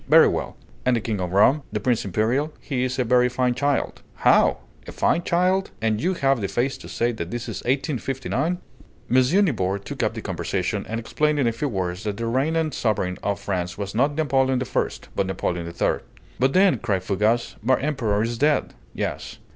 "Very 0.09 0.27
well." 0.27 0.57
"And 0.83 0.95
the 0.95 0.99
King 0.99 1.21
of 1.21 1.31
Rome?" 1.31 1.61
"The 1.71 1.79
Prince 1.79 2.03
Imperial? 2.05 2.51
He 2.59 2.83
is 2.83 2.97
a 2.97 3.03
very 3.03 3.29
fine 3.29 3.53
child." 3.53 4.01
"How? 4.15 4.57
A 4.87 4.91
fine 4.91 5.21
child! 5.21 5.69
And 5.79 6.01
you 6.01 6.15
have 6.15 6.41
the 6.41 6.47
face 6.47 6.75
to 6.79 6.89
say 6.89 7.11
that 7.11 7.29
this 7.29 7.47
is 7.47 7.61
1859!" 7.65 8.57
M. 9.11 9.45
Nibor 9.45 9.77
took 9.77 10.01
up 10.01 10.15
the 10.15 10.21
conversation, 10.23 10.87
and 10.89 10.99
explained 10.99 11.37
in 11.37 11.45
a 11.45 11.51
few 11.51 11.67
words 11.69 12.03
that 12.05 12.17
the 12.17 12.25
reigning 12.25 12.71
sovereign 12.71 13.19
of 13.21 13.39
France 13.39 13.77
was 13.77 13.93
not 13.93 14.15
Napoleon 14.15 14.59
I., 14.59 14.89
but 15.15 15.27
Napoleon 15.27 15.67
III. 15.67 15.99
"But 16.39 16.53
then," 16.53 16.79
cried 16.79 17.03
Fougas, 17.03 17.57
"my 17.61 17.79
Emperor 17.79 18.23
is 18.23 18.39
dead!" 18.39 18.73
"Yes." 18.95 19.37